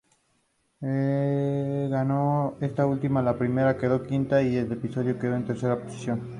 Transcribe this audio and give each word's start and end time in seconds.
Ganó 0.79 2.55
esta 2.59 2.87
última, 2.87 3.21
la 3.21 3.37
primera 3.37 3.77
quedó 3.77 4.01
quinta 4.01 4.41
y 4.41 4.57
este 4.57 4.73
episodio 4.73 5.19
quedó 5.19 5.35
en 5.35 5.45
tercera 5.45 5.77
posición. 5.79 6.27